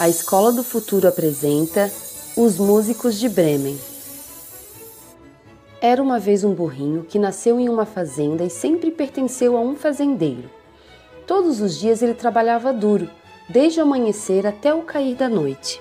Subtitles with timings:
[0.00, 1.92] A Escola do Futuro apresenta
[2.34, 3.78] Os Músicos de Bremen.
[5.78, 9.76] Era uma vez um burrinho que nasceu em uma fazenda e sempre pertenceu a um
[9.76, 10.48] fazendeiro.
[11.26, 13.10] Todos os dias ele trabalhava duro,
[13.46, 15.78] desde o amanhecer até o cair da noite.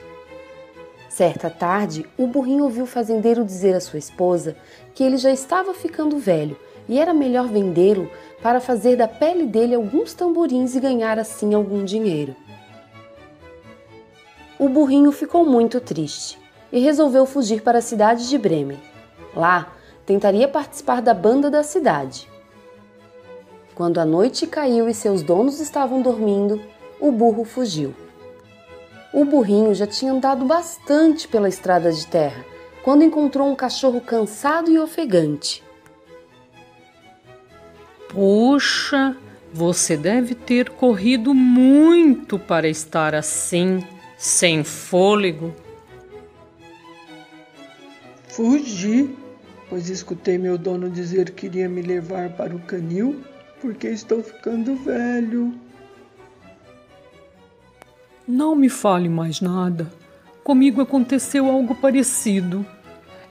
[1.08, 4.58] Certa tarde, o burrinho ouviu o fazendeiro dizer à sua esposa
[4.94, 6.58] que ele já estava ficando velho
[6.90, 8.12] e era melhor vendê-lo
[8.44, 12.36] para fazer da pele dele alguns tamborins e ganhar assim algum dinheiro
[14.60, 16.38] o burrinho ficou muito triste
[16.70, 18.80] e resolveu fugir para a cidade de Bremen.
[19.34, 19.74] Lá,
[20.06, 22.28] tentaria participar da banda da cidade.
[23.74, 26.62] Quando a noite caiu e seus donos estavam dormindo,
[27.00, 27.96] o burro fugiu.
[29.14, 32.44] O burrinho já tinha andado bastante pela estrada de terra
[32.84, 35.64] quando encontrou um cachorro cansado e ofegante.
[38.10, 39.16] Puxa,
[39.54, 43.84] você deve ter corrido muito para estar assim
[44.20, 45.56] sem fôlego.
[48.28, 49.16] Fugi,
[49.70, 53.24] pois escutei meu dono dizer que iria me levar para o canil
[53.62, 55.54] porque estou ficando velho.
[58.28, 59.90] Não me fale mais nada.
[60.44, 62.66] Comigo aconteceu algo parecido.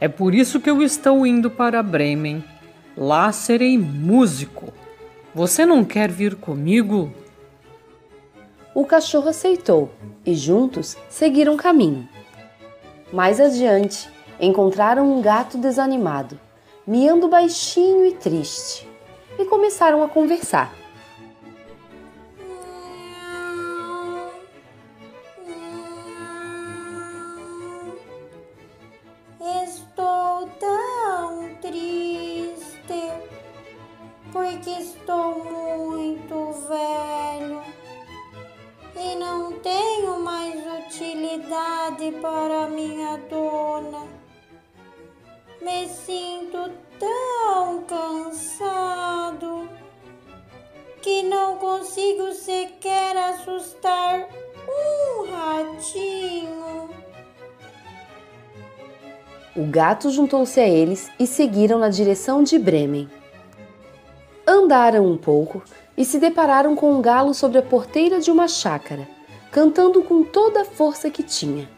[0.01, 2.43] É por isso que eu estou indo para Bremen.
[2.97, 4.73] Lá serei músico.
[5.35, 7.13] Você não quer vir comigo?
[8.79, 9.91] O cachorro aceitou
[10.25, 12.09] e juntos seguiram caminho.
[13.13, 16.39] Mais adiante, encontraram um gato desanimado,
[16.87, 18.89] miando baixinho e triste,
[19.37, 20.73] e começaram a conversar.
[29.65, 33.13] Estou tão triste
[34.33, 37.68] porque estou muito velho
[42.21, 44.07] para minha dona.
[45.61, 49.69] Me sinto tão cansado
[51.03, 54.29] que não consigo sequer assustar
[54.69, 56.91] um ratinho.
[59.57, 63.11] O gato juntou-se a eles e seguiram na direção de Bremen.
[64.47, 65.63] Andaram um pouco
[65.97, 69.18] e se depararam com um galo sobre a porteira de uma chácara,
[69.51, 71.69] cantando com toda a força que tinha.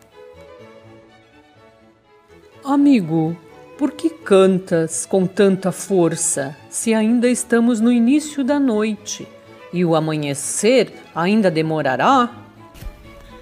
[2.65, 3.37] Amigo,
[3.79, 9.27] por que cantas com tanta força se ainda estamos no início da noite
[9.73, 12.31] e o amanhecer ainda demorará?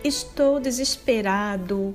[0.04, 1.94] Estou desesperado.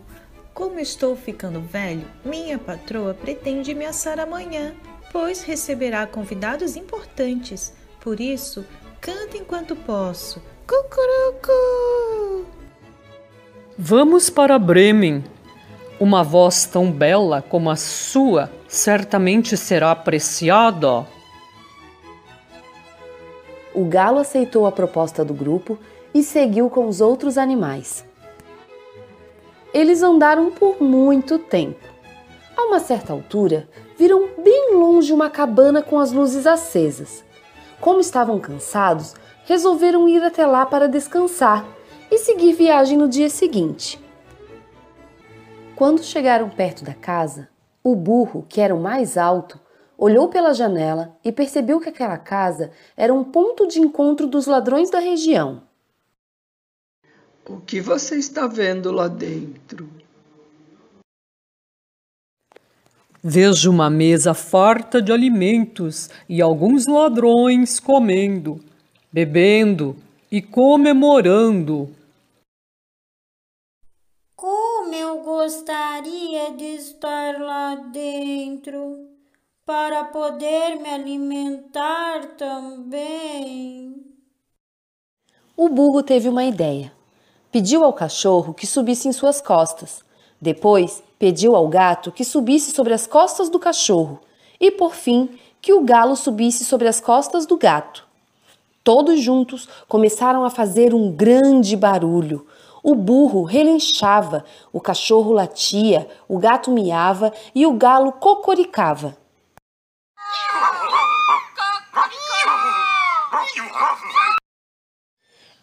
[0.54, 4.76] Como estou ficando velho, minha patroa pretende me assar amanhã,
[5.12, 7.74] pois receberá convidados importantes
[8.04, 8.66] por isso,
[9.00, 10.42] canto enquanto posso.
[10.68, 12.23] Cucurucu!
[13.78, 15.24] Vamos para Bremen.
[16.00, 21.08] Uma voz tão bela como a sua certamente será apreciada.
[23.74, 25.80] O galo aceitou a proposta do grupo
[26.14, 28.06] e seguiu com os outros animais.
[29.74, 31.84] Eles andaram por muito tempo.
[32.56, 33.68] A uma certa altura,
[33.98, 37.24] viram bem longe uma cabana com as luzes acesas.
[37.82, 41.66] Como estavam cansados, resolveram ir até lá para descansar
[42.10, 44.00] e seguir viagem no dia seguinte.
[45.76, 47.50] Quando chegaram perto da casa,
[47.84, 49.60] o burro, que era o mais alto,
[49.98, 54.90] olhou pela janela e percebeu que aquela casa era um ponto de encontro dos ladrões
[54.90, 55.64] da região.
[57.50, 59.90] O que você está vendo lá dentro?
[63.22, 68.60] Vejo uma mesa farta de alimentos e alguns ladrões comendo,
[69.12, 69.96] bebendo
[70.34, 71.96] e comemorando.
[74.36, 79.10] Como eu gostaria de estar lá dentro
[79.64, 83.94] para poder me alimentar também.
[85.56, 86.92] O burro teve uma ideia.
[87.52, 90.04] Pediu ao cachorro que subisse em suas costas.
[90.42, 94.20] Depois Pediu ao gato que subisse sobre as costas do cachorro
[94.60, 98.06] e, por fim, que o galo subisse sobre as costas do gato.
[98.84, 102.46] Todos juntos começaram a fazer um grande barulho.
[102.84, 104.44] O burro relinchava,
[104.74, 109.16] o cachorro latia, o gato miava e o galo cocoricava.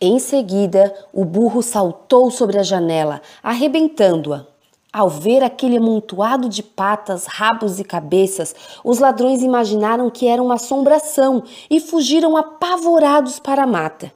[0.00, 4.46] Em seguida, o burro saltou sobre a janela, arrebentando-a.
[4.92, 10.54] Ao ver aquele amontoado de patas, rabos e cabeças, os ladrões imaginaram que era uma
[10.54, 14.12] assombração e fugiram apavorados para a mata.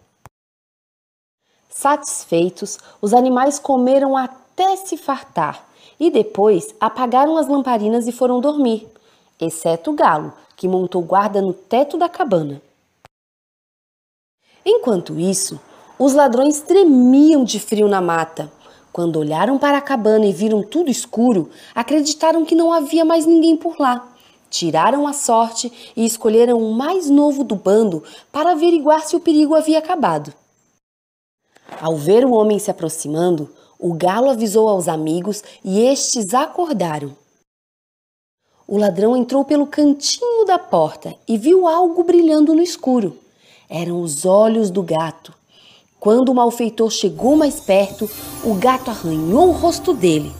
[1.68, 5.64] Satisfeitos, os animais comeram até se fartar
[5.98, 8.88] e depois apagaram as lamparinas e foram dormir,
[9.40, 12.60] exceto o galo, que montou guarda no teto da cabana.
[14.66, 15.60] Enquanto isso,
[15.98, 18.50] os ladrões tremiam de frio na mata.
[18.94, 23.56] Quando olharam para a cabana e viram tudo escuro, acreditaram que não havia mais ninguém
[23.56, 24.08] por lá.
[24.48, 29.56] Tiraram a sorte e escolheram o mais novo do bando para averiguar se o perigo
[29.56, 30.32] havia acabado.
[31.80, 33.50] Ao ver o homem se aproximando,
[33.80, 37.16] o galo avisou aos amigos e estes acordaram.
[38.64, 43.18] O ladrão entrou pelo cantinho da porta e viu algo brilhando no escuro.
[43.68, 45.34] Eram os olhos do gato.
[46.04, 48.10] Quando o malfeitor chegou mais perto,
[48.44, 50.34] o gato arranhou o rosto dele.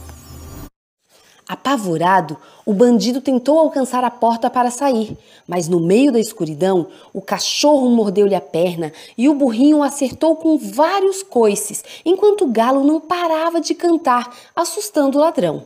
[1.49, 5.17] Apavorado, o bandido tentou alcançar a porta para sair,
[5.49, 10.59] mas no meio da escuridão, o cachorro mordeu-lhe a perna e o burrinho acertou com
[10.59, 15.65] vários coices, enquanto o galo não parava de cantar, assustando o ladrão.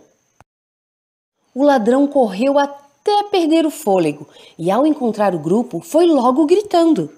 [1.53, 7.18] O ladrão correu até perder o fôlego e, ao encontrar o grupo, foi logo gritando: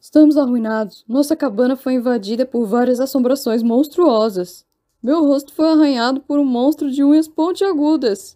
[0.00, 1.04] Estamos arruinados.
[1.06, 4.64] Nossa cabana foi invadida por várias assombrações monstruosas.
[5.02, 8.34] Meu rosto foi arranhado por um monstro de unhas pontiagudas.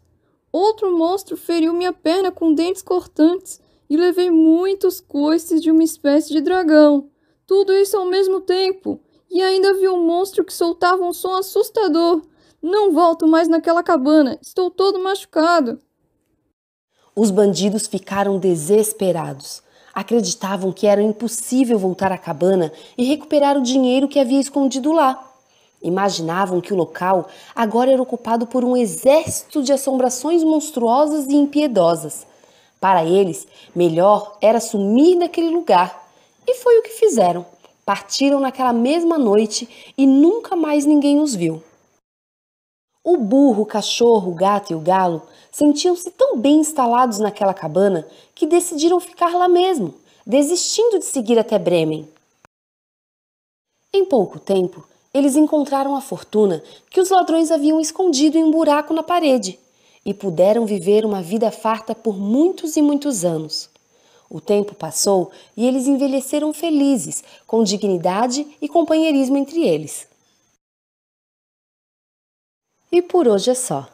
[0.53, 6.35] Outro monstro feriu minha perna com dentes cortantes e levei muitos coices de uma espécie
[6.35, 7.09] de dragão.
[7.47, 9.01] Tudo isso ao mesmo tempo.
[9.31, 12.21] E ainda vi um monstro que soltava um som assustador.
[12.63, 14.39] Não volto mais naquela cabana.
[14.43, 15.79] Estou todo machucado.
[17.17, 19.63] Os bandidos ficaram desesperados.
[19.95, 25.31] Acreditavam que era impossível voltar à cabana e recuperar o dinheiro que havia escondido lá.
[25.81, 32.27] Imaginavam que o local agora era ocupado por um exército de assombrações monstruosas e impiedosas.
[32.81, 36.09] Para eles, melhor era sumir daquele lugar.
[36.47, 37.47] E foi o que fizeram.
[37.85, 41.63] Partiram naquela mesma noite e nunca mais ninguém os viu.
[43.07, 45.21] O burro, o cachorro, o gato e o galo
[45.53, 49.95] sentiam-se tão bem instalados naquela cabana que decidiram ficar lá mesmo,
[50.27, 52.09] desistindo de seguir até Bremen.
[53.93, 58.95] Em pouco tempo, eles encontraram a fortuna que os ladrões haviam escondido em um buraco
[58.95, 59.59] na parede
[60.03, 63.69] e puderam viver uma vida farta por muitos e muitos anos.
[64.31, 70.09] O tempo passou e eles envelheceram felizes, com dignidade e companheirismo entre eles.
[72.97, 73.89] E por hoje é só.